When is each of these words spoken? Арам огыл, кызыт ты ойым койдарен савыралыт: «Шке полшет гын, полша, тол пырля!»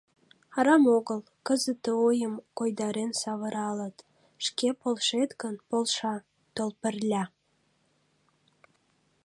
Арам 0.57 0.83
огыл, 0.97 1.19
кызыт 1.47 1.77
ты 1.83 1.91
ойым 2.07 2.33
койдарен 2.57 3.11
савыралыт: 3.21 3.97
«Шке 4.45 4.69
полшет 4.81 5.31
гын, 5.41 5.55
полша, 5.69 6.13
тол 6.55 6.71
пырля!» 6.81 7.23